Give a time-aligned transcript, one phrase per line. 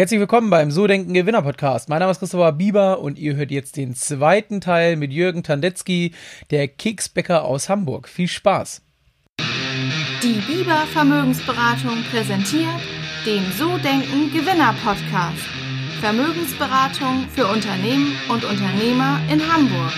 [0.00, 1.90] Herzlich willkommen beim So Denken Gewinner Podcast.
[1.90, 6.14] Mein Name ist Christopher Bieber und ihr hört jetzt den zweiten Teil mit Jürgen Tandetzky,
[6.50, 8.08] der Keksbäcker aus Hamburg.
[8.08, 8.80] Viel Spaß!
[10.22, 12.80] Die Bieber Vermögensberatung präsentiert
[13.26, 15.44] den So Denken Gewinner Podcast.
[16.00, 19.92] Vermögensberatung für Unternehmen und Unternehmer in Hamburg.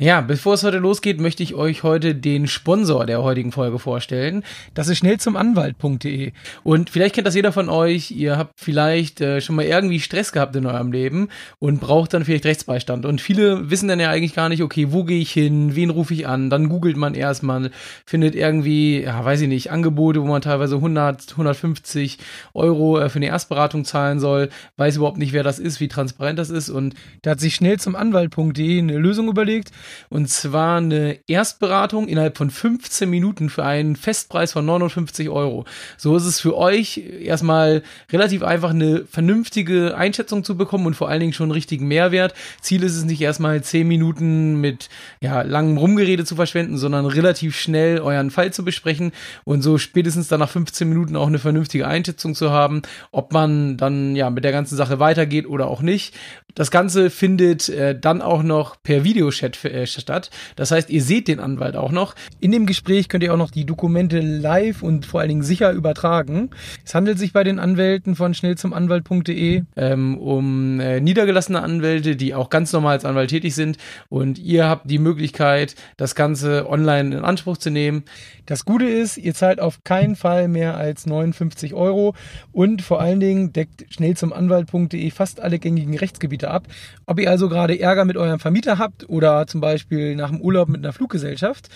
[0.00, 4.44] Ja, bevor es heute losgeht, möchte ich euch heute den Sponsor der heutigen Folge vorstellen.
[4.72, 6.30] Das ist schnell zum Anwalt.de.
[6.62, 8.12] Und vielleicht kennt das jeder von euch.
[8.12, 12.24] Ihr habt vielleicht äh, schon mal irgendwie Stress gehabt in eurem Leben und braucht dann
[12.24, 13.06] vielleicht Rechtsbeistand.
[13.06, 15.74] Und viele wissen dann ja eigentlich gar nicht, okay, wo gehe ich hin?
[15.74, 16.48] Wen rufe ich an?
[16.48, 17.72] Dann googelt man erstmal,
[18.06, 22.18] findet irgendwie, ja, weiß ich nicht, Angebote, wo man teilweise 100, 150
[22.54, 26.38] Euro äh, für eine Erstberatung zahlen soll, weiß überhaupt nicht, wer das ist, wie transparent
[26.38, 26.70] das ist.
[26.70, 29.72] Und da hat sich schnell zum Anwalt.de eine Lösung überlegt
[30.08, 35.64] und zwar eine Erstberatung innerhalb von 15 Minuten für einen Festpreis von 59 Euro.
[35.96, 41.08] So ist es für euch erstmal relativ einfach, eine vernünftige Einschätzung zu bekommen und vor
[41.08, 42.34] allen Dingen schon einen richtigen Mehrwert.
[42.60, 44.88] Ziel ist es nicht erstmal 10 Minuten mit
[45.20, 49.12] ja, langem Rumgerede zu verschwenden, sondern relativ schnell euren Fall zu besprechen
[49.44, 53.76] und so spätestens dann nach 15 Minuten auch eine vernünftige Einschätzung zu haben, ob man
[53.76, 56.14] dann ja mit der ganzen Sache weitergeht oder auch nicht.
[56.54, 60.30] Das Ganze findet äh, dann auch noch per Videochat äh, statt.
[60.56, 62.14] Das heißt, ihr seht den Anwalt auch noch.
[62.40, 65.72] In dem Gespräch könnt ihr auch noch die Dokumente live und vor allen Dingen sicher
[65.72, 66.50] übertragen.
[66.84, 72.50] Es handelt sich bei den Anwälten von schnellzumanwalt.de ähm, um äh, niedergelassene Anwälte, die auch
[72.50, 73.78] ganz normal als Anwalt tätig sind.
[74.08, 78.04] Und ihr habt die Möglichkeit, das Ganze online in Anspruch zu nehmen.
[78.46, 82.14] Das Gute ist, ihr zahlt auf keinen Fall mehr als 59 Euro
[82.52, 86.66] und vor allen Dingen deckt schnellzumanwalt.de fast alle gängigen Rechtsgebiete ab.
[87.04, 90.40] Ob ihr also gerade Ärger mit eurem Vermieter habt oder zum Beispiel Beispiel nach dem
[90.40, 91.68] Urlaub mit einer Fluggesellschaft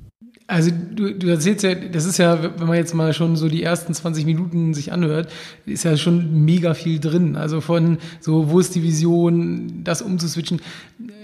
[0.47, 3.63] Also du, du erzählst ja, das ist ja, wenn man jetzt mal schon so die
[3.63, 5.33] ersten 20 Minuten sich anhört,
[5.65, 7.37] ist ja schon mega viel drin.
[7.37, 10.61] Also von so, wo ist die Vision, das umzuswitchen.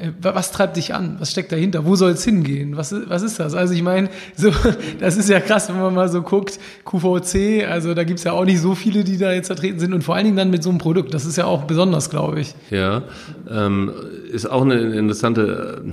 [0.00, 1.16] Äh, was treibt dich an?
[1.18, 1.84] Was steckt dahinter?
[1.84, 2.78] Wo soll es hingehen?
[2.78, 3.52] Was, was ist das?
[3.52, 4.52] Also ich meine, so,
[5.00, 8.46] das ist ja krass, wenn man mal so guckt, QVC, also da gibt's ja auch
[8.46, 10.70] nicht so viele, die da jetzt vertreten sind und vor allen Dingen dann mit so
[10.70, 11.12] einem Produkt.
[11.12, 12.54] Das ist ja auch besonders, glaube ich.
[12.70, 13.02] Ja,
[13.50, 13.92] ähm,
[14.32, 15.92] ist auch eine interessante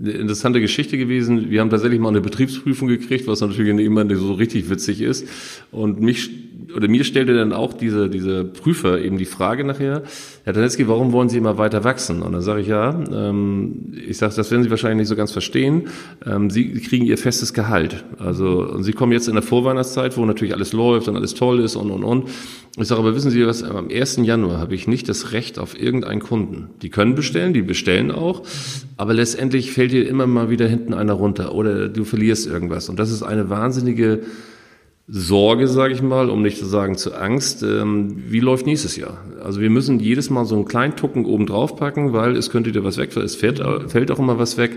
[0.00, 1.50] eine interessante Geschichte gewesen.
[1.50, 5.26] Wir haben tatsächlich mal eine Betriebsprüfung gekriegt, was natürlich immer so richtig witzig ist.
[5.70, 6.30] Und mich
[6.74, 10.02] oder mir stellte dann auch diese, diese Prüfer eben die Frage nachher,
[10.44, 12.22] Herr Danetzky, warum wollen Sie immer weiter wachsen?
[12.22, 15.32] Und dann sage ich, ja, ähm, ich sage, das werden Sie wahrscheinlich nicht so ganz
[15.32, 15.88] verstehen.
[16.26, 18.04] Ähm, Sie kriegen Ihr festes Gehalt.
[18.18, 21.60] Also und Sie kommen jetzt in der Vorweihnachtszeit, wo natürlich alles läuft und alles toll
[21.60, 22.28] ist und, und, und.
[22.76, 24.20] Ich sage, aber wissen Sie was, am 1.
[24.22, 26.68] Januar habe ich nicht das Recht auf irgendeinen Kunden.
[26.82, 28.42] Die können bestellen, die bestellen auch,
[28.96, 32.88] aber letztendlich fällt dir immer mal wieder hinten einer runter oder du verlierst irgendwas.
[32.88, 34.20] Und das ist eine wahnsinnige
[35.10, 37.62] Sorge, sage ich mal, um nicht zu sagen zu Angst.
[37.62, 39.24] Ähm, wie läuft nächstes Jahr?
[39.42, 42.72] Also wir müssen jedes Mal so einen kleinen Tucken oben drauf packen, weil es könnte
[42.72, 44.76] dir was weg, es fällt, fällt auch immer was weg.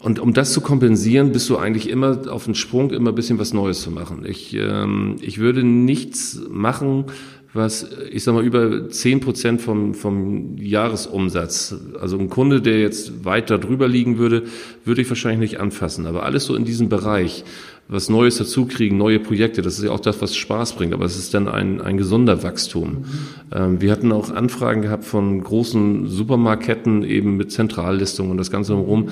[0.00, 3.38] Und um das zu kompensieren, bist du eigentlich immer auf den Sprung, immer ein bisschen
[3.38, 4.24] was Neues zu machen.
[4.26, 7.06] Ich, ähm, ich würde nichts machen,
[7.54, 11.74] was, ich sag mal, über zehn Prozent vom, vom Jahresumsatz.
[11.98, 14.44] Also ein Kunde, der jetzt weiter drüber liegen würde,
[14.84, 16.06] würde ich wahrscheinlich nicht anfassen.
[16.06, 17.44] Aber alles so in diesem Bereich,
[17.88, 21.18] was Neues dazukriegen, neue Projekte, das ist ja auch das, was Spaß bringt, aber es
[21.18, 22.90] ist dann ein, ein gesunder Wachstum.
[22.90, 23.04] Mhm.
[23.52, 28.76] Ähm, wir hatten auch Anfragen gehabt von großen Supermarketten eben mit Zentrallistung und das Ganze
[28.76, 29.08] herum.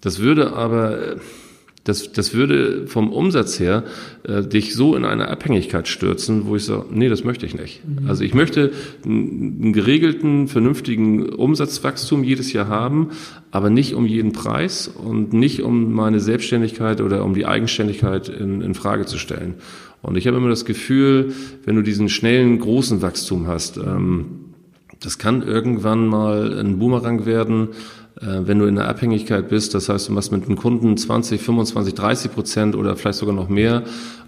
[0.00, 1.16] Das würde aber,
[1.84, 3.84] das, das würde vom Umsatz her
[4.24, 7.82] äh, dich so in eine Abhängigkeit stürzen, wo ich sage, nee, das möchte ich nicht.
[7.86, 8.08] Mhm.
[8.08, 8.72] Also ich möchte
[9.04, 13.10] einen geregelten, vernünftigen Umsatzwachstum jedes Jahr haben,
[13.50, 18.60] aber nicht um jeden Preis und nicht um meine Selbstständigkeit oder um die Eigenständigkeit in,
[18.60, 19.54] in Frage zu stellen.
[20.02, 21.32] Und ich habe immer das Gefühl,
[21.64, 24.48] wenn du diesen schnellen, großen Wachstum hast, ähm,
[25.00, 27.68] das kann irgendwann mal ein Boomerang werden,
[28.20, 31.94] wenn du in der Abhängigkeit bist, das heißt, du machst mit einem Kunden 20, 25,
[31.94, 33.84] 30 Prozent oder vielleicht sogar noch mehr.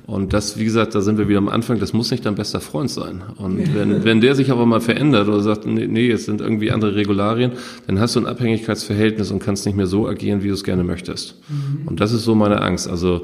[0.06, 2.60] Und das, wie gesagt, da sind wir wieder am Anfang, das muss nicht dein bester
[2.60, 3.22] Freund sein.
[3.36, 6.72] Und wenn, wenn der sich aber mal verändert oder sagt, nee, nee, jetzt sind irgendwie
[6.72, 7.52] andere Regularien,
[7.86, 10.82] dann hast du ein Abhängigkeitsverhältnis und kannst nicht mehr so agieren, wie du es gerne
[10.82, 11.40] möchtest.
[11.48, 11.86] Mhm.
[11.86, 12.88] Und das ist so meine Angst.
[12.88, 13.22] Also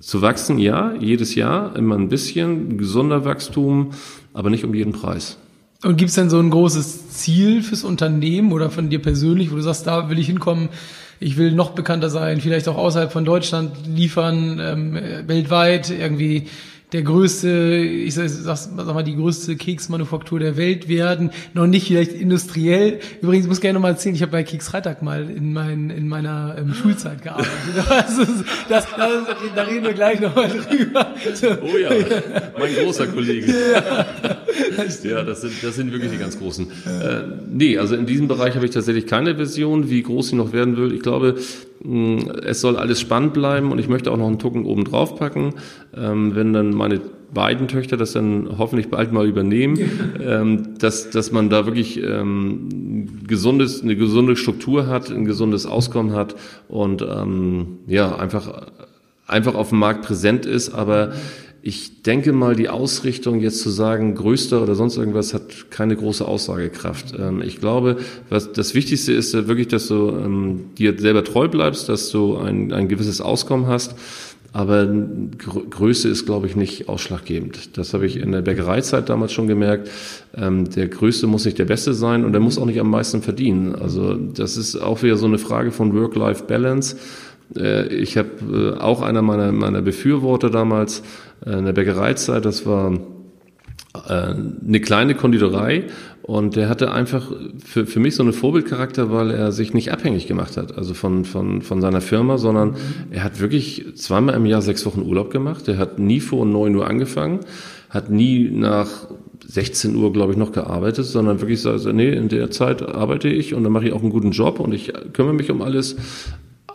[0.00, 3.92] zu wachsen, ja, jedes Jahr, immer ein bisschen, gesunder Wachstum,
[4.34, 5.38] aber nicht um jeden Preis.
[5.82, 9.56] Und gibt es denn so ein großes Ziel fürs Unternehmen oder von dir persönlich, wo
[9.56, 10.68] du sagst, da will ich hinkommen,
[11.20, 16.48] ich will noch bekannter sein, vielleicht auch außerhalb von Deutschland liefern, ähm, weltweit irgendwie
[16.92, 21.30] der größte, ich sag, sag mal, die größte Keksmanufaktur der Welt werden.
[21.54, 23.00] Noch nicht vielleicht industriell.
[23.22, 25.90] Übrigens muss ich gerne noch mal erzählen, ich habe bei Keks Freitag mal in, mein,
[25.90, 27.50] in meiner ähm, Schulzeit gearbeitet.
[27.90, 28.28] Das, das,
[28.68, 28.86] das,
[29.54, 31.14] da reden wir gleich noch mal drüber.
[31.62, 31.90] Oh ja,
[32.58, 33.52] mein großer Kollege.
[35.02, 36.66] Ja, das sind, das sind wirklich die ganz großen.
[36.86, 40.52] Äh, nee, also in diesem Bereich habe ich tatsächlich keine Vision, wie groß sie noch
[40.52, 40.92] werden will.
[40.94, 41.36] Ich glaube,
[41.82, 45.54] es soll alles spannend bleiben und ich möchte auch noch einen Tucken oben drauf packen.
[45.96, 47.00] Ähm, wenn dann meine
[47.32, 49.78] beiden Töchter das dann hoffentlich bald mal übernehmen,
[50.22, 56.12] ähm, dass, dass man da wirklich ähm, gesundes, eine gesunde Struktur hat, ein gesundes Auskommen
[56.12, 56.34] hat
[56.68, 58.66] und ähm, ja, einfach,
[59.26, 61.12] einfach auf dem Markt präsent ist, aber
[61.62, 66.26] ich denke mal, die Ausrichtung jetzt zu sagen, größter oder sonst irgendwas, hat keine große
[66.26, 67.14] Aussagekraft.
[67.18, 67.98] Ähm, ich glaube,
[68.28, 72.72] was das Wichtigste ist wirklich, dass du ähm, dir selber treu bleibst, dass du ein,
[72.72, 73.94] ein gewisses Auskommen hast.
[74.52, 77.78] Aber Größe ist, glaube ich, nicht ausschlaggebend.
[77.78, 79.88] Das habe ich in der Bäckereizeit damals schon gemerkt.
[80.34, 83.22] Ähm, der Größte muss nicht der Beste sein und der muss auch nicht am meisten
[83.22, 83.76] verdienen.
[83.76, 86.96] Also das ist auch wieder so eine Frage von Work-Life-Balance.
[87.56, 91.02] Äh, ich habe äh, auch einer meiner, meiner Befürworter damals
[91.44, 92.98] äh, in der Bäckereizeit, das war
[93.92, 95.86] eine kleine Konditorei
[96.22, 97.32] und der hatte einfach
[97.64, 101.24] für, für mich so einen Vorbildcharakter, weil er sich nicht abhängig gemacht hat, also von,
[101.24, 102.76] von, von seiner Firma, sondern
[103.10, 105.66] er hat wirklich zweimal im Jahr sechs Wochen Urlaub gemacht.
[105.66, 107.40] Er hat nie vor neun Uhr angefangen,
[107.88, 109.08] hat nie nach
[109.44, 113.54] 16 Uhr, glaube ich, noch gearbeitet, sondern wirklich also, nee, in der Zeit arbeite ich
[113.54, 115.96] und dann mache ich auch einen guten Job und ich kümmere mich um alles.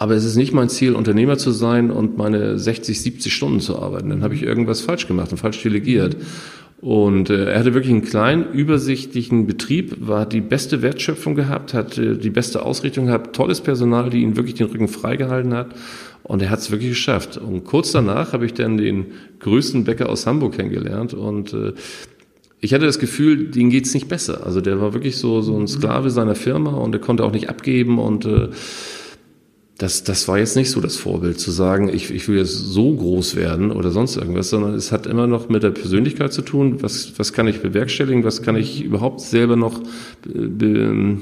[0.06, 3.80] Aber es ist nicht mein Ziel, Unternehmer zu sein und meine 60, 70 Stunden zu
[3.80, 4.12] arbeiten.
[4.12, 6.16] Dann habe ich irgendwas falsch gemacht und falsch delegiert.
[6.80, 11.98] Und äh, er hatte wirklich einen kleinen, übersichtlichen Betrieb, war die beste Wertschöpfung gehabt, hat
[11.98, 15.70] äh, die beste Ausrichtung gehabt, tolles Personal, die ihn wirklich den Rücken freigehalten hat.
[16.22, 17.38] Und er hat es wirklich geschafft.
[17.38, 19.08] Und kurz danach habe ich dann den
[19.40, 21.74] größten Bäcker aus Hamburg kennengelernt und äh,
[22.62, 24.46] ich hatte das Gefühl, denen geht's nicht besser.
[24.46, 27.50] Also der war wirklich so, so ein Sklave seiner Firma und er konnte auch nicht
[27.50, 28.50] abgeben und äh,
[29.78, 32.96] das, das war jetzt nicht so das Vorbild, zu sagen, ich, ich will jetzt so
[32.96, 36.82] groß werden oder sonst irgendwas, sondern es hat immer noch mit der Persönlichkeit zu tun.
[36.82, 38.24] Was, was kann ich bewerkstelligen?
[38.24, 39.82] Was kann ich überhaupt selber noch
[40.24, 41.18] be,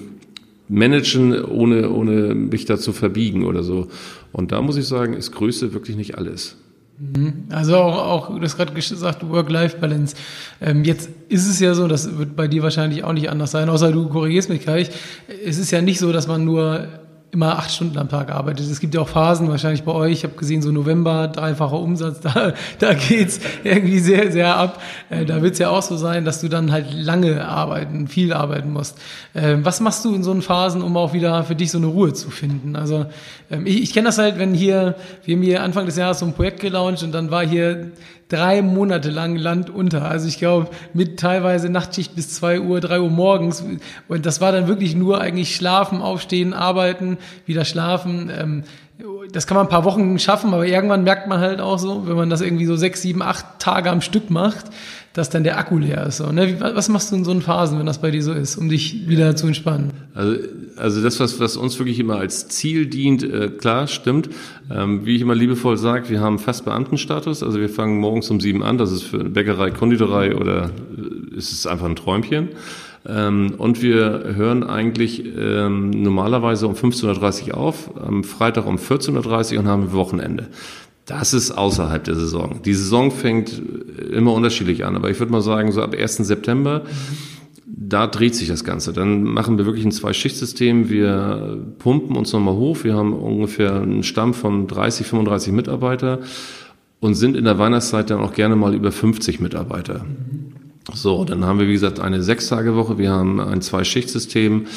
[0.70, 3.88] managen, ohne, ohne mich dazu verbiegen oder so?
[4.32, 6.58] Und da muss ich sagen, ist Größe wirklich nicht alles.
[7.00, 7.46] Mhm.
[7.50, 10.16] Also auch, auch du hast gerade gesagt, Work-Life-Balance.
[10.62, 13.68] Ähm, jetzt ist es ja so, das wird bei dir wahrscheinlich auch nicht anders sein,
[13.70, 14.92] außer du korrigierst mich gleich.
[15.44, 16.88] Es ist ja nicht so, dass man nur
[17.34, 18.70] immer acht Stunden am Tag arbeitet.
[18.70, 22.20] Es gibt ja auch Phasen, wahrscheinlich bei euch, ich habe gesehen, so November, dreifacher Umsatz,
[22.22, 24.80] da, da geht's irgendwie sehr, sehr ab.
[25.10, 28.72] Äh, da wird's ja auch so sein, dass du dann halt lange arbeiten, viel arbeiten
[28.72, 29.00] musst.
[29.34, 31.88] Äh, was machst du in so einen Phasen, um auch wieder für dich so eine
[31.88, 32.76] Ruhe zu finden?
[32.76, 33.08] Also
[33.50, 34.96] ähm, ich, ich kenne das halt, wenn hier,
[35.26, 37.92] wir haben hier Anfang des Jahres so ein Projekt gelauncht und dann war hier
[38.34, 40.06] drei Monate lang Land unter.
[40.06, 43.64] Also ich glaube, mit teilweise Nachtschicht bis zwei Uhr, drei Uhr morgens.
[44.08, 48.32] Und das war dann wirklich nur eigentlich schlafen, aufstehen, arbeiten, wieder schlafen.
[48.36, 48.64] Ähm,
[49.32, 52.16] das kann man ein paar Wochen schaffen, aber irgendwann merkt man halt auch so, wenn
[52.16, 54.66] man das irgendwie so sechs, sieben, acht Tage am Stück macht,
[55.14, 56.18] dass dann der Akku leer ist.
[56.18, 56.58] So, ne?
[56.60, 59.08] Was machst du in so einen Phasen, wenn das bei dir so ist, um dich
[59.08, 59.92] wieder zu entspannen?
[60.16, 60.38] Also,
[60.76, 64.30] also das, was, was uns wirklich immer als Ziel dient, äh, klar, stimmt.
[64.72, 67.44] Ähm, wie ich immer liebevoll sage, wir haben fast Beamtenstatus.
[67.44, 68.80] Also wir fangen morgens um sieben an.
[68.80, 72.50] Das ist für Bäckerei, Konditorei oder äh, ist es einfach ein Träumchen.
[73.06, 79.54] Ähm, und wir hören eigentlich ähm, normalerweise um 15.30 Uhr auf, am Freitag um 14.30
[79.54, 80.48] Uhr und haben Wochenende.
[81.06, 82.62] Das ist außerhalb der Saison.
[82.64, 83.62] Die Saison fängt
[84.12, 86.18] immer unterschiedlich an, aber ich würde mal sagen, so ab 1.
[86.18, 86.84] September,
[87.66, 88.94] da dreht sich das Ganze.
[88.94, 90.90] Dann machen wir wirklich ein Zwei-Schicht-System.
[90.90, 92.84] Wir pumpen uns nochmal hoch.
[92.84, 96.20] Wir haben ungefähr einen Stamm von 30, 35 Mitarbeiter
[97.02, 100.06] und sind in der Weihnachtszeit dann auch gerne mal über 50 Mitarbeiter.
[100.94, 102.98] So, dann haben wir, wie gesagt, eine Sechs-Tage-Woche.
[102.98, 104.68] Wir haben ein Zwei-Schicht-System.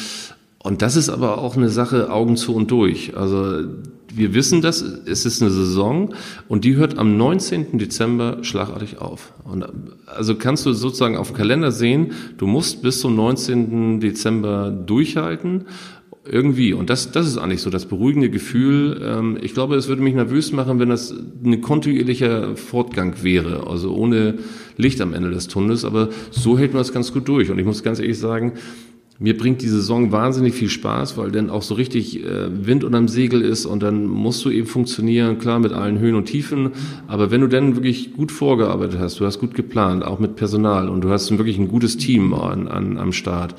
[0.67, 3.17] Und das ist aber auch eine Sache Augen zu und durch.
[3.17, 3.69] Also
[4.13, 6.13] wir wissen das, es ist eine Saison
[6.49, 7.79] und die hört am 19.
[7.79, 9.33] Dezember schlagartig auf.
[9.45, 9.65] Und
[10.07, 14.01] also kannst du sozusagen auf dem Kalender sehen, du musst bis zum 19.
[14.01, 15.67] Dezember durchhalten
[16.29, 16.73] irgendwie.
[16.73, 19.01] Und das, das ist eigentlich so das beruhigende Gefühl.
[19.05, 23.95] Ähm, ich glaube, es würde mich nervös machen, wenn das ein kontinuierlicher Fortgang wäre, also
[23.95, 24.39] ohne
[24.77, 25.85] Licht am Ende des Tunnels.
[25.85, 27.53] Aber so hält man das ganz gut durch.
[27.53, 28.55] Und ich muss ganz ehrlich sagen,
[29.19, 33.09] mir bringt die Saison wahnsinnig viel Spaß, weil dann auch so richtig äh, Wind unterm
[33.09, 36.73] Segel ist und dann musst du eben funktionieren, klar mit allen Höhen und Tiefen.
[37.09, 40.89] Aber wenn du dann wirklich gut vorgearbeitet hast, du hast gut geplant, auch mit Personal
[40.89, 43.55] und du hast wirklich ein gutes Team an, an, am Start,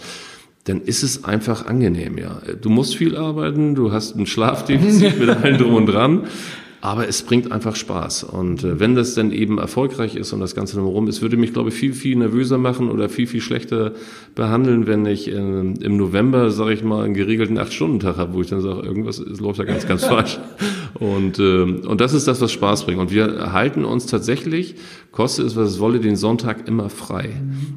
[0.65, 2.41] dann ist es einfach angenehm, ja.
[2.61, 6.25] Du musst viel arbeiten, du hast ein Schlafdefizit mit allen drum und dran,
[6.81, 8.23] aber es bringt einfach Spaß.
[8.23, 11.53] Und äh, wenn das dann eben erfolgreich ist und das Ganze drumherum ist, würde mich,
[11.53, 13.93] glaube ich, viel, viel nervöser machen oder viel, viel schlechter
[14.35, 18.47] behandeln, wenn ich äh, im November, sage ich mal, einen geregelten Acht-Stunden-Tag habe, wo ich
[18.47, 20.39] dann sage, irgendwas läuft da ganz, ganz falsch.
[20.99, 22.99] Und, äh, und das ist das, was Spaß bringt.
[22.99, 24.75] Und wir halten uns tatsächlich,
[25.11, 27.29] koste es, was es wolle, den Sonntag immer frei.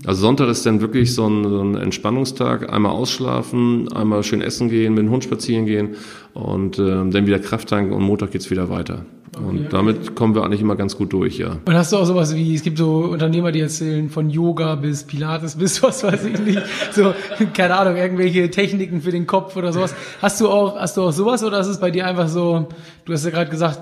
[0.04, 4.68] Also Sonntag ist dann wirklich so ein, so ein Entspannungstag, einmal ausschlafen, einmal schön essen
[4.68, 5.96] gehen, mit dem Hund spazieren gehen
[6.34, 9.04] und äh, dann wieder Kraft tanken und Montag geht's wieder weiter.
[9.36, 10.10] Okay, und damit okay.
[10.14, 11.58] kommen wir eigentlich immer ganz gut durch, ja.
[11.64, 15.04] Und hast du auch sowas wie, es gibt so Unternehmer, die erzählen von Yoga bis
[15.04, 17.14] Pilates bis was weiß ich nicht, so,
[17.54, 19.94] keine Ahnung, irgendwelche Techniken für den Kopf oder sowas.
[20.20, 22.68] Hast du auch, hast du auch sowas oder ist es bei dir einfach so,
[23.04, 23.80] du hast ja gerade gesagt,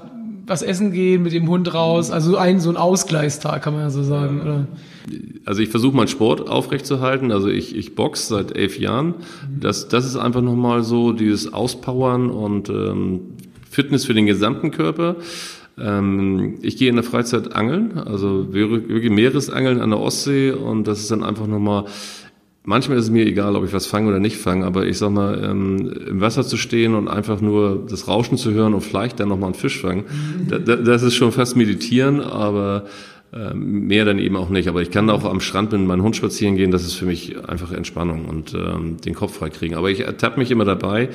[0.48, 3.90] was essen gehen, mit dem Hund raus, also ein, so ein Ausgleichstag, kann man ja
[3.90, 4.66] so sagen, oder?
[5.44, 7.32] Also ich versuche meinen Sport aufrechtzuerhalten.
[7.32, 9.14] Also ich, ich box seit elf Jahren.
[9.58, 13.20] Das, das ist einfach nochmal so dieses Auspowern und ähm,
[13.70, 15.16] Fitness für den gesamten Körper.
[15.78, 21.00] Ähm, ich gehe in der Freizeit angeln, also wirklich Meeresangeln an der Ostsee und das
[21.00, 21.84] ist dann einfach nochmal
[22.68, 25.10] Manchmal ist es mir egal, ob ich was fange oder nicht fange, aber ich sag
[25.10, 29.18] mal, ähm, im Wasser zu stehen und einfach nur das Rauschen zu hören und vielleicht
[29.20, 30.04] dann nochmal einen Fisch fangen,
[30.46, 32.84] da, das ist schon fast meditieren, aber
[33.32, 34.68] ähm, mehr dann eben auch nicht.
[34.68, 37.42] Aber ich kann auch am Strand mit meinem Hund spazieren gehen, das ist für mich
[37.48, 39.74] einfach Entspannung und ähm, den Kopf frei kriegen.
[39.74, 41.08] Aber ich ertappe mich immer dabei,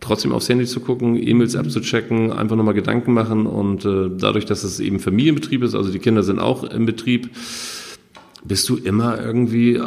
[0.00, 4.64] trotzdem aufs Handy zu gucken, E-Mails abzuchecken, einfach nochmal Gedanken machen und äh, dadurch, dass
[4.64, 7.28] es eben Familienbetrieb ist, also die Kinder sind auch im Betrieb,
[8.46, 9.82] bist du immer irgendwie äh,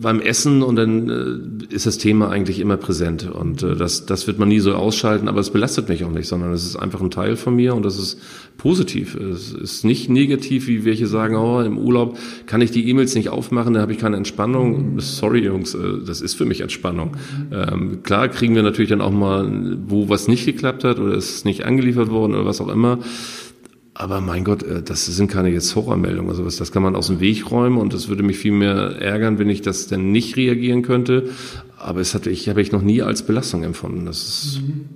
[0.00, 3.30] beim Essen und dann äh, ist das Thema eigentlich immer präsent.
[3.30, 6.28] Und äh, das, das wird man nie so ausschalten, aber es belastet mich auch nicht,
[6.28, 8.20] sondern es ist einfach ein Teil von mir und das ist
[8.58, 9.14] positiv.
[9.14, 13.30] Es ist nicht negativ, wie welche sagen, oh, im Urlaub kann ich die E-Mails nicht
[13.30, 15.00] aufmachen, da habe ich keine Entspannung.
[15.00, 17.16] Sorry, Jungs, das ist für mich Entspannung.
[17.52, 21.44] Ähm, klar kriegen wir natürlich dann auch mal, wo was nicht geklappt hat oder ist
[21.44, 22.98] nicht angeliefert worden oder was auch immer.
[24.00, 26.30] Aber mein Gott, äh, das sind keine jetzt Horrormeldungen.
[26.30, 29.38] Also das kann man aus dem Weg räumen und es würde mich viel mehr ärgern,
[29.38, 31.28] wenn ich das denn nicht reagieren könnte.
[31.76, 34.06] Aber es hatte ich, habe ich noch nie als Belastung empfunden.
[34.06, 34.88] Das ist, mhm.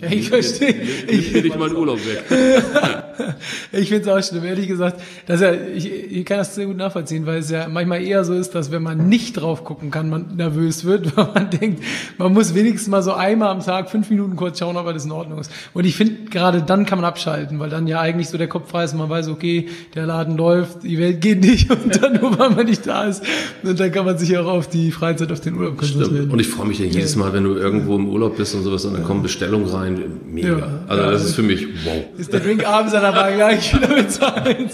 [0.00, 0.74] Ja, ich verstehe.
[1.06, 2.24] Ich will ich meinen Urlaub weg.
[3.72, 5.00] ich finde es auch schlimm, ehrlich gesagt.
[5.26, 8.34] Dass ja, ich, ich kann das sehr gut nachvollziehen, weil es ja manchmal eher so
[8.34, 11.82] ist, dass wenn man nicht drauf gucken kann, man nervös wird, weil man denkt,
[12.18, 15.12] man muss wenigstens mal so einmal am Tag fünf Minuten kurz schauen, ob alles in
[15.12, 15.50] Ordnung ist.
[15.74, 18.70] Und ich finde, gerade dann kann man abschalten, weil dann ja eigentlich so der Kopf
[18.70, 22.20] frei ist und man weiß, okay, der Laden läuft, die Welt geht nicht und dann
[22.20, 23.22] nur, weil man nicht da ist.
[23.62, 26.16] Und dann kann man sich auch auf die Freizeit, auf den Urlaub konzentrieren.
[26.16, 26.32] Stimmt.
[26.32, 28.84] Und ich freue mich ja jedes Mal, wenn du irgendwo im Urlaub bist und sowas
[28.84, 30.58] und dann kommen Bestellungen rein mega.
[30.58, 32.04] Ja, also das ist für mich wow.
[32.16, 34.70] Ist der Drink abends an der Bar gleich wieder bezahlt.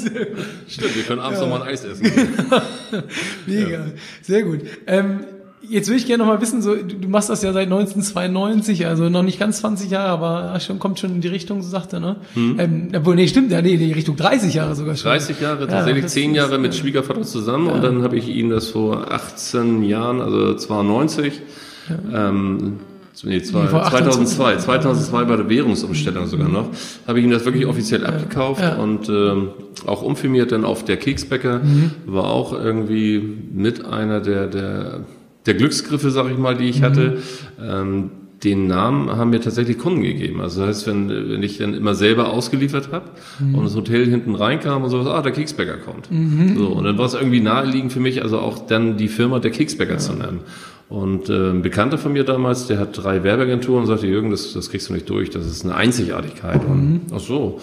[0.69, 1.47] Stimmt, wir können abends ja.
[1.47, 2.05] noch mal ein Eis essen.
[3.47, 3.87] mega,
[4.23, 4.61] sehr gut.
[4.87, 5.21] Ähm,
[5.67, 9.09] Jetzt würde ich gerne noch mal wissen, so, du machst das ja seit 1992, also
[9.09, 12.00] noch nicht ganz 20 Jahre, aber schon, kommt schon in die Richtung, so sagt er,
[12.00, 12.17] ne?
[12.35, 12.61] Hm.
[12.61, 15.11] Ähm, obwohl, nee, stimmt, ja, nee, die Richtung 30 Jahre sogar schon.
[15.11, 17.73] 30 Jahre, tatsächlich ja, 10 Jahre mit Schwiegervater zusammen ja.
[17.73, 21.41] und dann habe ich ihn das vor 18 Jahren, also 92,
[21.88, 22.29] ja.
[22.29, 22.81] ähm,
[23.23, 26.71] nee, zwei, 2002, 2002 bei der Währungsumstellung sogar noch,
[27.06, 28.76] habe ich ihm das wirklich offiziell abgekauft ja.
[28.76, 29.50] und ähm,
[29.87, 31.92] auch umfirmiert dann auf der Keksbäcker, mhm.
[32.06, 35.00] war auch irgendwie mit einer der, der,
[35.47, 36.85] der Glücksgriffe, sag ich mal, die ich mhm.
[36.85, 37.18] hatte.
[37.62, 38.11] Ähm,
[38.44, 40.40] den Namen haben mir tatsächlich Kunden gegeben.
[40.40, 43.06] Also das heißt, wenn, wenn ich dann immer selber ausgeliefert habe
[43.40, 43.54] mhm.
[43.54, 46.11] und das Hotel hinten reinkam und sowas, ah, der Keksbäcker kommt.
[46.11, 46.56] Mhm.
[46.56, 49.50] So, und dann war es irgendwie naheliegend für mich, also auch dann die Firma der
[49.50, 49.99] Keksbäcker ja.
[49.99, 50.40] zu nennen.
[50.88, 54.53] Und äh, ein Bekannter von mir damals, der hat drei Werbeagenturen und sagte, Jürgen, das,
[54.53, 56.62] das kriegst du nicht durch, das ist eine Einzigartigkeit.
[56.62, 56.71] Mhm.
[56.71, 57.61] Und ach so,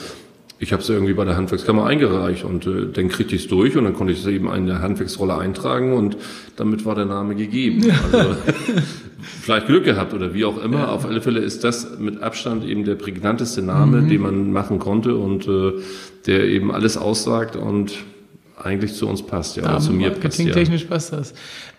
[0.61, 3.75] ich habe es irgendwie bei der Handwerkskammer eingereicht und äh, dann kriegte ich es durch
[3.77, 6.17] und dann konnte ich es eben in der Handwerksrolle eintragen und
[6.55, 7.91] damit war der Name gegeben.
[8.11, 8.35] Also
[9.41, 10.79] vielleicht Glück gehabt oder wie auch immer.
[10.79, 10.87] Ja.
[10.89, 14.09] Auf alle Fälle ist das mit Abstand eben der prägnanteste Name, mhm.
[14.09, 15.73] den man machen konnte und äh,
[16.27, 17.93] der eben alles aussagt und
[18.55, 20.23] eigentlich zu uns passt, ja, ja zu mir passt.
[20.23, 20.89] Marketingtechnisch ja.
[20.89, 21.33] passt das.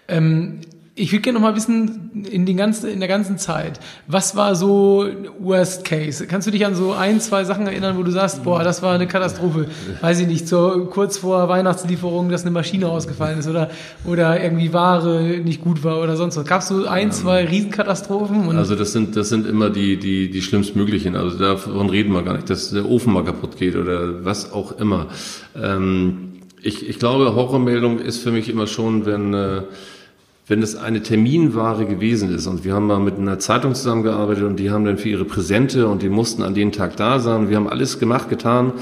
[0.09, 0.59] Ähm,
[0.95, 4.55] ich würde gerne noch mal wissen, in, den ganzen, in der ganzen Zeit, was war
[4.55, 5.07] so
[5.39, 6.27] Worst Case?
[6.27, 8.95] Kannst du dich an so ein, zwei Sachen erinnern, wo du sagst, boah, das war
[8.95, 9.69] eine Katastrophe?
[10.03, 13.71] Weiß ich nicht, so kurz vor Weihnachtslieferung, dass eine Maschine ausgefallen ist oder,
[14.05, 16.45] oder irgendwie Ware nicht gut war oder sonst was.
[16.45, 18.55] Gab es so ein, zwei Riesenkatastrophen?
[18.55, 21.17] also das sind, das sind immer die, die, die schlimmstmöglichen.
[21.17, 24.73] Also davon reden wir gar nicht, dass der Ofen mal kaputt geht oder was auch
[24.73, 25.07] immer.
[25.57, 29.33] Ähm, ich, ich glaube, Horrormeldung ist für mich immer schon, wenn...
[29.33, 29.63] Äh,
[30.53, 34.57] wenn es eine Terminware gewesen ist und wir haben mal mit einer Zeitung zusammengearbeitet und
[34.57, 37.57] die haben dann für ihre Präsente und die mussten an den Tag da sein, wir
[37.57, 38.75] haben alles gemacht, getan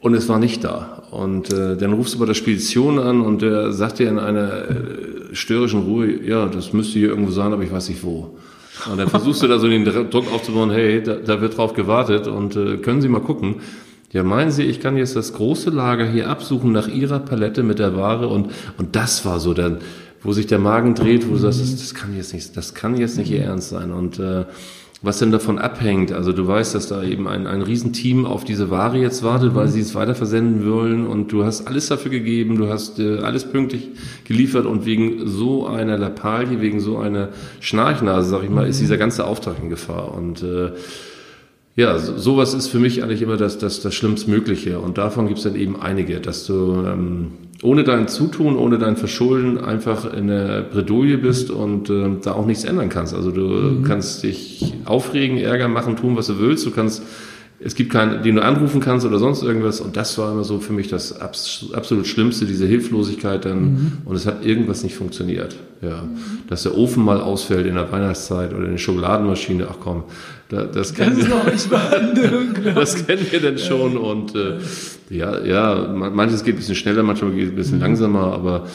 [0.00, 1.04] und es war nicht da.
[1.10, 4.52] Und äh, dann rufst du bei der Spedition an und der sagt dir in einer
[4.52, 4.74] äh,
[5.32, 8.36] störrischen Ruhe, ja, das müsste hier irgendwo sein, aber ich weiß nicht wo.
[8.92, 12.26] Und dann versuchst du da so den Druck aufzubauen, hey, da, da wird drauf gewartet
[12.26, 13.62] und äh, können Sie mal gucken.
[14.12, 17.78] Ja, meinen Sie, ich kann jetzt das große Lager hier absuchen nach Ihrer Palette mit
[17.78, 19.78] der Ware und, und das war so dann,
[20.22, 22.96] wo sich der Magen dreht, wo du sagst, das, das kann jetzt nicht, das kann
[22.96, 23.92] jetzt nicht Ihr Ernst sein.
[23.92, 24.44] Und äh,
[25.00, 26.12] was denn davon abhängt.
[26.12, 29.68] Also du weißt, dass da eben ein, ein Riesenteam auf diese Ware jetzt wartet, weil
[29.68, 33.44] sie es weiter versenden wollen und du hast alles dafür gegeben, du hast äh, alles
[33.44, 33.90] pünktlich
[34.24, 37.28] geliefert und wegen so einer Lappalie, wegen so einer
[37.60, 40.14] Schnarchnase, sag ich mal, ist dieser ganze Auftrag in Gefahr.
[40.14, 40.72] Und äh,
[41.76, 44.80] ja, sowas ist für mich eigentlich immer das, das, das Schlimmstmögliche.
[44.80, 47.30] Und davon gibt es dann eben einige, dass du ähm,
[47.62, 52.46] ohne dein Zutun, ohne dein Verschulden einfach in der Bredouille bist und äh, da auch
[52.46, 53.14] nichts ändern kannst.
[53.14, 53.82] Also du mhm.
[53.84, 56.64] kannst dich aufregen, Ärger machen, tun, was du willst.
[56.66, 57.02] Du kannst
[57.60, 59.80] es gibt keinen, den du anrufen kannst oder sonst irgendwas.
[59.80, 63.60] Und das war immer so für mich das absolut Schlimmste, diese Hilflosigkeit dann.
[63.60, 63.92] Mhm.
[64.04, 65.56] Und es hat irgendwas nicht funktioniert.
[65.82, 66.18] Ja, mhm.
[66.48, 69.66] dass der Ofen mal ausfällt in der Weihnachtszeit oder in der Schokoladenmaschine.
[69.70, 70.04] Ach komm,
[70.48, 73.96] da, das, kennen das, wir, das kennen wir denn schon.
[73.96, 74.58] Und äh,
[75.10, 77.82] ja, ja, manches geht ein bisschen schneller, manchmal geht es ein bisschen mhm.
[77.82, 78.66] langsamer, aber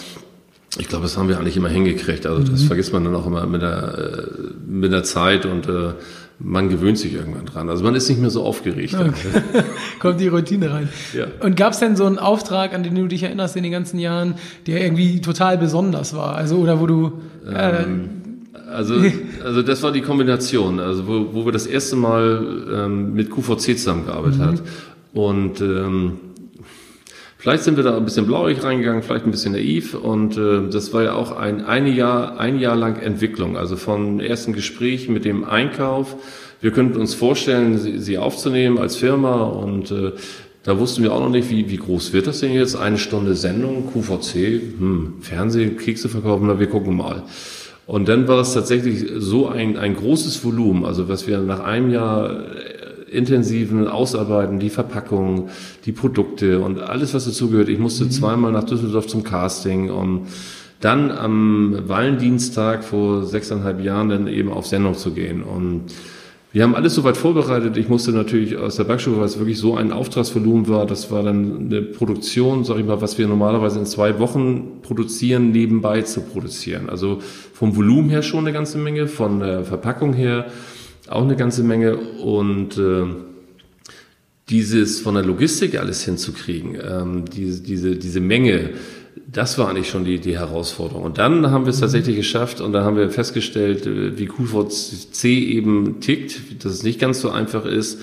[0.77, 2.25] ich glaube, das haben wir eigentlich immer hingekriegt.
[2.25, 2.67] Also das mhm.
[2.67, 4.27] vergisst man dann auch immer mit der, äh,
[4.67, 5.93] mit der Zeit und äh,
[6.39, 7.69] man gewöhnt sich irgendwann dran.
[7.69, 8.95] Also man ist nicht mehr so aufgeregt.
[8.95, 9.63] Okay.
[9.99, 10.89] Kommt die Routine rein.
[11.13, 11.25] Ja.
[11.39, 13.99] Und gab es denn so einen Auftrag, an den du dich erinnerst in den ganzen
[13.99, 14.35] Jahren,
[14.67, 16.35] der irgendwie total besonders war?
[16.35, 18.09] Also oder wo du äh, ähm,
[18.73, 18.95] also,
[19.43, 23.77] also das war die Kombination, also wo, wo wir das erste Mal ähm, mit QVC
[23.77, 24.45] zusammengearbeitet mhm.
[24.45, 24.61] hat.
[25.13, 26.19] Und ähm,
[27.43, 30.93] Vielleicht sind wir da ein bisschen blauig reingegangen, vielleicht ein bisschen naiv und äh, das
[30.93, 35.25] war ja auch ein, ein, Jahr, ein Jahr lang Entwicklung, also von ersten Gespräch mit
[35.25, 36.15] dem Einkauf.
[36.61, 40.13] Wir könnten uns vorstellen, sie, sie aufzunehmen als Firma und äh,
[40.63, 42.77] da wussten wir auch noch nicht, wie, wie groß wird das denn jetzt?
[42.77, 47.23] Eine Stunde Sendung, QVC, hm, Fernsehen, Kekse verkaufen, na, wir gucken mal.
[47.85, 51.91] Und dann war es tatsächlich so ein, ein großes Volumen, also was wir nach einem
[51.91, 52.45] Jahr
[53.13, 55.49] intensiven Ausarbeiten, die Verpackung,
[55.85, 57.69] die Produkte und alles, was dazugehört.
[57.69, 58.11] Ich musste mhm.
[58.11, 60.27] zweimal nach Düsseldorf zum Casting, um
[60.79, 65.41] dann am Wallendienstag vor sechseinhalb Jahren dann eben auf Sendung zu gehen.
[65.41, 65.93] Und
[66.53, 67.77] wir haben alles soweit vorbereitet.
[67.77, 71.23] Ich musste natürlich aus der Backstube, weil es wirklich so ein Auftragsvolumen war, das war
[71.23, 76.21] dann eine Produktion, sag ich mal, was wir normalerweise in zwei Wochen produzieren, nebenbei zu
[76.21, 76.89] produzieren.
[76.91, 77.19] Also
[77.53, 80.45] vom Volumen her schon eine ganze Menge, von der Verpackung her
[81.07, 81.97] auch eine ganze Menge.
[81.97, 83.05] Und äh,
[84.49, 88.71] dieses von der Logistik alles hinzukriegen, ähm, diese, diese, diese Menge,
[89.27, 91.03] das war eigentlich schon die, die Herausforderung.
[91.03, 95.25] Und dann haben wir es tatsächlich geschafft und da haben wir festgestellt, äh, wie QVC
[95.25, 97.99] eben tickt, dass es nicht ganz so einfach ist,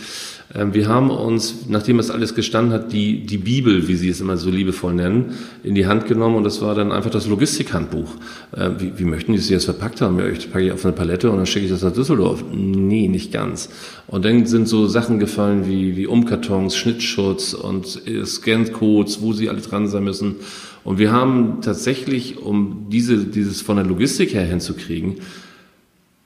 [0.52, 4.36] wir haben uns, nachdem das alles gestanden hat, die, die Bibel, wie Sie es immer
[4.36, 8.12] so liebevoll nennen, in die Hand genommen und das war dann einfach das Logistikhandbuch.
[8.56, 10.18] Ähm, wie, wie möchten Sie es verpackt haben?
[10.18, 12.44] Ja, ich packe ich auf eine Palette und dann schicke ich das nach Düsseldorf.
[12.52, 13.68] Nee, nicht ganz.
[14.08, 19.48] Und dann sind so Sachen gefallen wie, wie Umkartons, Schnittschutz und äh, Scan-Codes, wo sie
[19.48, 20.36] alle dran sein müssen.
[20.82, 25.16] Und wir haben tatsächlich, um diese, dieses von der Logistik her hinzukriegen,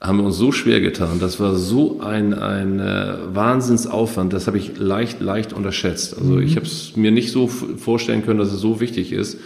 [0.01, 1.19] haben wir uns so schwer getan.
[1.19, 4.33] Das war so ein, ein äh, Wahnsinnsaufwand.
[4.33, 6.17] Das habe ich leicht, leicht unterschätzt.
[6.17, 6.43] Also mhm.
[6.43, 9.39] ich habe es mir nicht so vorstellen können, dass es so wichtig ist.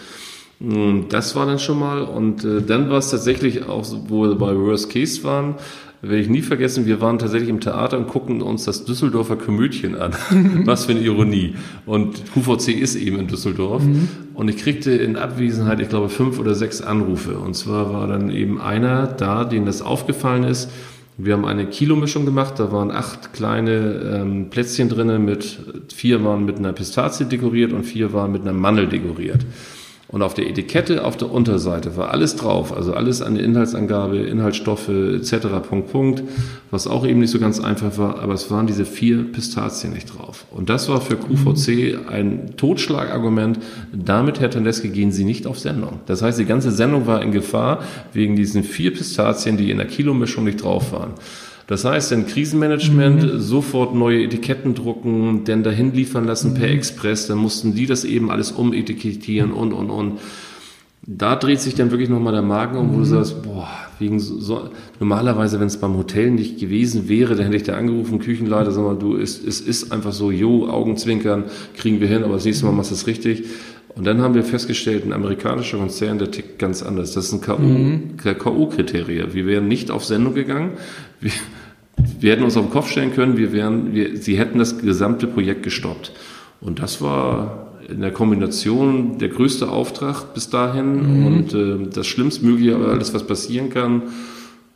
[0.58, 2.02] Mm, das war dann schon mal.
[2.02, 5.54] Und äh, dann war es tatsächlich auch, wo wir bei Worst Case waren,
[6.02, 9.96] werde ich nie vergessen, wir waren tatsächlich im Theater und guckten uns das Düsseldorfer Komödchen
[9.96, 10.12] an.
[10.64, 11.54] Was für eine Ironie.
[11.84, 13.82] Und QVC ist eben in Düsseldorf.
[13.82, 14.08] Mhm.
[14.32, 17.38] Und ich kriegte in Abwesenheit, ich glaube, fünf oder sechs Anrufe.
[17.38, 20.70] Und zwar war dann eben einer da, dem das aufgefallen ist.
[21.18, 25.58] Wir haben eine Kilomischung gemacht, da waren acht kleine ähm, Plätzchen drinnen mit,
[25.94, 29.44] vier waren mit einer Pistazie dekoriert und vier waren mit einer Mandel dekoriert.
[30.10, 34.18] Und auf der Etikette auf der Unterseite war alles drauf, also alles an der Inhaltsangabe,
[34.18, 35.46] Inhaltsstoffe etc.
[35.68, 36.24] Punkt, Punkt,
[36.72, 40.06] was auch eben nicht so ganz einfach war, aber es waren diese vier Pistazien nicht
[40.06, 40.46] drauf.
[40.50, 43.60] Und das war für QVC ein Totschlagargument.
[43.92, 46.00] Damit, Herr Tandeski, gehen Sie nicht auf Sendung.
[46.06, 49.86] Das heißt, die ganze Sendung war in Gefahr wegen diesen vier Pistazien, die in der
[49.86, 51.14] Kilomischung nicht drauf waren.
[51.70, 53.38] Das heißt, ein Krisenmanagement mhm.
[53.38, 56.54] sofort neue Etiketten drucken, denn dahin liefern lassen mhm.
[56.56, 60.18] per Express, dann mussten die das eben alles umetikettieren und, und, und.
[61.06, 63.04] Da dreht sich dann wirklich nochmal der Magen um, wo du mhm.
[63.04, 63.68] sagst, boah,
[64.00, 68.18] wegen so, normalerweise, wenn es beim Hotel nicht gewesen wäre, dann hätte ich da angerufen,
[68.18, 71.44] Küchenleiter, sag mal, du, es, es ist einfach so, jo, Augenzwinkern,
[71.76, 73.44] kriegen wir hin, aber das nächste Mal machst du es richtig.
[73.94, 77.12] Und dann haben wir festgestellt, ein amerikanischer Konzern, der tickt ganz anders.
[77.12, 79.28] Das sind K.O.-Kriterien.
[79.28, 79.34] Mhm.
[79.34, 80.72] Wir wären nicht auf Sendung gegangen.
[81.20, 81.30] Wir,
[82.20, 85.26] wir hätten uns auf den Kopf stellen können, wir wären, wir, sie hätten das gesamte
[85.26, 86.12] Projekt gestoppt.
[86.60, 91.26] Und das war in der Kombination der größte Auftrag bis dahin mhm.
[91.26, 94.02] und äh, das Schlimmstmögliche, aber alles, was passieren kann.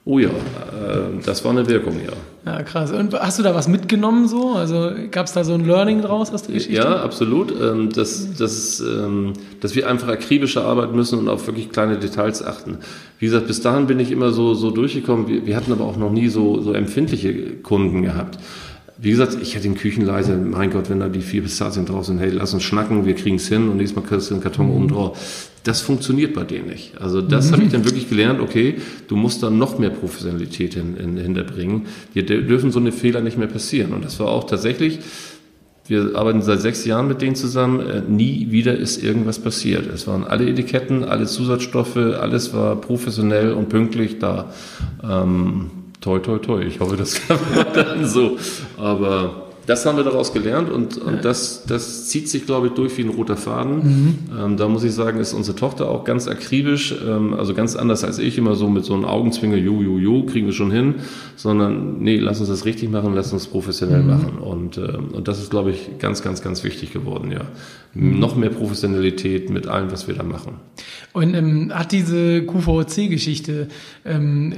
[0.04, 2.12] Oh ja, äh, das war eine Wirkung, ja.
[2.46, 2.92] Ja, krass.
[2.92, 4.52] Und hast du da was mitgenommen so?
[4.52, 6.76] Also gab es da so ein Learning draus aus der Geschichte?
[6.76, 7.54] Ja, absolut.
[7.58, 12.44] Ähm, dass, dass, ähm, dass wir einfach akribischer arbeiten müssen und auf wirklich kleine Details
[12.44, 12.78] achten.
[13.18, 15.26] Wie gesagt, bis dahin bin ich immer so, so durchgekommen.
[15.26, 18.38] Wir, wir hatten aber auch noch nie so, so empfindliche Kunden gehabt.
[18.96, 22.18] Wie gesagt, ich hätte den Küchenleise, mein Gott, wenn da die vier Pistazien drauf sind,
[22.20, 24.70] hey, lass uns schnacken, wir kriegen es hin und nächstes Mal kriegst du einen Karton
[24.70, 25.50] oben drauf.
[25.64, 27.00] Das funktioniert bei denen nicht.
[27.00, 27.52] Also das mhm.
[27.52, 28.76] habe ich dann wirklich gelernt, okay,
[29.08, 31.86] du musst da noch mehr Professionalität hin, hin, hinterbringen.
[32.14, 33.92] Dir dürfen so eine Fehler nicht mehr passieren.
[33.94, 35.00] Und das war auch tatsächlich,
[35.86, 39.86] wir arbeiten seit sechs Jahren mit denen zusammen, äh, nie wieder ist irgendwas passiert.
[39.92, 44.52] Es waren alle Etiketten, alle Zusatzstoffe, alles war professionell und pünktlich da.
[45.02, 45.70] Ähm,
[46.04, 46.62] toi, toi, toi.
[46.62, 48.36] Ich hoffe, das kann man dann so.
[48.76, 52.98] Aber das haben wir daraus gelernt und, und das, das zieht sich, glaube ich, durch
[52.98, 53.76] wie ein roter Faden.
[53.76, 54.18] Mhm.
[54.38, 58.04] Ähm, da muss ich sagen, ist unsere Tochter auch ganz akribisch, ähm, also ganz anders
[58.04, 60.96] als ich, immer so mit so einem Augenzwinger, jo, jo, jo, kriegen wir schon hin,
[61.36, 64.08] sondern nee, lass uns das richtig machen, lass uns professionell mhm.
[64.08, 64.38] machen.
[64.38, 67.46] Und, ähm, und das ist, glaube ich, ganz, ganz, ganz wichtig geworden, ja.
[67.94, 68.18] Mhm.
[68.18, 70.56] Noch mehr Professionalität mit allem, was wir da machen.
[71.14, 73.68] Und ähm, hat diese QVC-Geschichte,
[74.04, 74.52] ähm,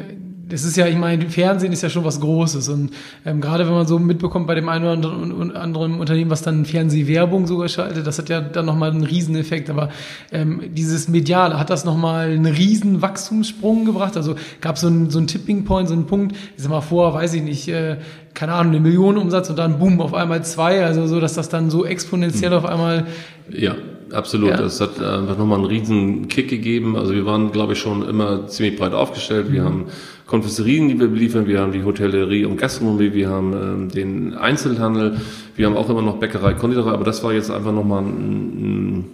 [0.49, 2.91] das ist ja, ich meine, Fernsehen ist ja schon was Großes und
[3.25, 7.47] ähm, gerade wenn man so mitbekommt bei dem einen oder anderen, Unternehmen, was dann Fernsehwerbung
[7.47, 9.71] sogar schaltet, das hat ja dann nochmal einen Rieseneffekt.
[9.71, 9.89] Aber
[10.31, 14.17] ähm, dieses Mediale, hat das nochmal einen riesen Wachstumssprung gebracht?
[14.17, 16.81] Also gab es so einen, so einen Tipping Point, so einen Punkt, ich sag mal
[16.81, 17.97] vor, weiß ich nicht, äh,
[18.33, 21.49] keine Ahnung, eine Million Umsatz und dann boom, auf einmal zwei, also so, dass das
[21.49, 22.59] dann so exponentiell hm.
[22.59, 23.07] auf einmal
[23.51, 23.75] ja
[24.12, 24.51] absolut.
[24.51, 24.57] Ja.
[24.59, 26.97] Das hat einfach nochmal einen riesen Kick gegeben.
[26.97, 29.53] Also wir waren, glaube ich, schon immer ziemlich breit aufgestellt.
[29.53, 29.66] Wir mhm.
[29.66, 29.85] haben
[30.27, 35.19] Konfesserien, die wir beliefern, wir haben die Hotellerie und Gastronomie, wir haben ähm, den Einzelhandel,
[35.55, 39.05] wir haben auch immer noch Bäckerei, Konditorei, aber das war jetzt einfach nochmal ein, ein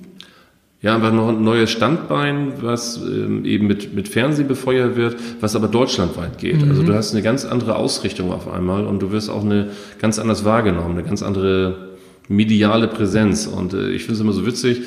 [0.81, 5.55] ja, einfach noch ein neues Standbein, was ähm, eben mit, mit Fernsehen befeuert wird, was
[5.55, 6.61] aber deutschlandweit geht.
[6.61, 6.70] Mhm.
[6.70, 10.18] Also du hast eine ganz andere Ausrichtung auf einmal und du wirst auch eine ganz
[10.18, 11.91] anders wahrgenommen, eine ganz andere
[12.28, 13.46] mediale Präsenz.
[13.46, 14.82] Und äh, ich finde es immer so witzig,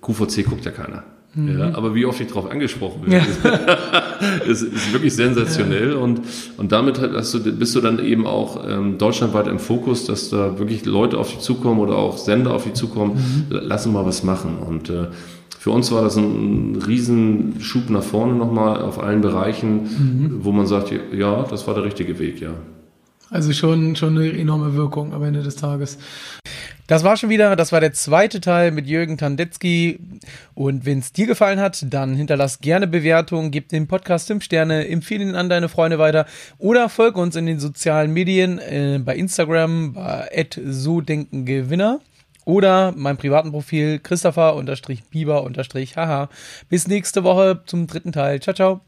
[0.00, 1.04] QVC guckt ja keiner.
[1.34, 1.58] Mhm.
[1.58, 4.38] Ja, aber wie oft ich darauf angesprochen werde, ja.
[4.46, 5.92] ist, ist wirklich sensationell.
[5.92, 5.98] Ja.
[5.98, 6.22] Und,
[6.56, 10.58] und damit hast du, bist du dann eben auch ähm, deutschlandweit im Fokus, dass da
[10.58, 13.44] wirklich Leute auf dich zukommen oder auch Sender auf dich zukommen, mhm.
[13.48, 14.58] lass uns mal was machen.
[14.58, 15.06] Und äh,
[15.56, 20.38] für uns war das ein, ein Riesenschub nach vorne nochmal auf allen Bereichen, mhm.
[20.40, 22.54] wo man sagt, ja, das war der richtige Weg, ja.
[23.30, 25.98] Also schon, schon eine enorme Wirkung am Ende des Tages.
[26.90, 30.00] Das war schon wieder, das war der zweite Teil mit Jürgen Tandetzky.
[30.54, 34.88] Und wenn es dir gefallen hat, dann hinterlass gerne Bewertungen, gib dem Podcast 5 Sterne,
[34.88, 36.26] empfehle ihn an deine Freunde weiter
[36.58, 42.00] oder folge uns in den sozialen Medien äh, bei Instagram bei so denken Gewinner
[42.44, 46.28] oder mein privaten Profil Christopher-Bieber-Haha.
[46.68, 48.40] Bis nächste Woche zum dritten Teil.
[48.40, 48.80] Ciao, ciao.